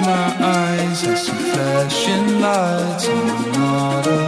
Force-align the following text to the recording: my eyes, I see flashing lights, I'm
my 0.00 0.36
eyes, 0.40 1.06
I 1.06 1.14
see 1.14 1.32
flashing 1.32 2.40
lights, 2.40 3.08
I'm 3.08 4.21